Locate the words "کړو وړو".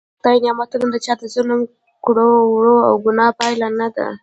2.05-2.75